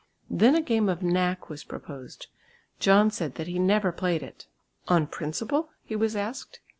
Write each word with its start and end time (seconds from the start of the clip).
Then 0.31 0.55
a 0.55 0.63
game 0.63 0.89
of 0.89 1.03
"knack" 1.03 1.47
was 1.47 1.63
proposed. 1.63 2.25
John 2.79 3.11
said 3.11 3.35
that 3.35 3.45
he 3.45 3.59
never 3.59 3.91
played 3.91 4.23
it. 4.23 4.47
"On 4.87 5.05
principle?" 5.05 5.69
he 5.83 5.95
was 5.95 6.15
asked. 6.15 6.59